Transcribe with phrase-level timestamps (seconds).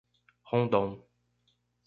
[0.49, 1.05] Rondon